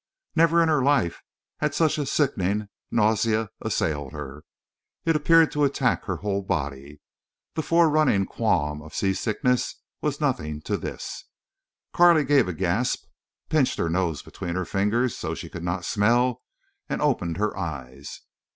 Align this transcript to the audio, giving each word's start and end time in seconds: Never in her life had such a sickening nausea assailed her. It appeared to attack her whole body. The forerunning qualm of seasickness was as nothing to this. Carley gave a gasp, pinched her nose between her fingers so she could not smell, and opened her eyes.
Never 0.35 0.63
in 0.63 0.67
her 0.67 0.81
life 0.81 1.21
had 1.57 1.75
such 1.75 1.99
a 1.99 2.07
sickening 2.07 2.69
nausea 2.89 3.51
assailed 3.61 4.13
her. 4.13 4.41
It 5.05 5.15
appeared 5.15 5.51
to 5.51 5.63
attack 5.63 6.05
her 6.05 6.15
whole 6.15 6.41
body. 6.41 7.01
The 7.53 7.61
forerunning 7.61 8.25
qualm 8.25 8.81
of 8.81 8.95
seasickness 8.95 9.75
was 10.01 10.15
as 10.15 10.21
nothing 10.21 10.59
to 10.63 10.75
this. 10.75 11.25
Carley 11.93 12.23
gave 12.25 12.47
a 12.47 12.53
gasp, 12.53 13.03
pinched 13.47 13.77
her 13.77 13.91
nose 13.91 14.23
between 14.23 14.55
her 14.55 14.65
fingers 14.65 15.15
so 15.15 15.35
she 15.35 15.49
could 15.49 15.63
not 15.63 15.85
smell, 15.85 16.41
and 16.89 16.99
opened 16.99 17.37
her 17.37 17.55
eyes. 17.55 18.21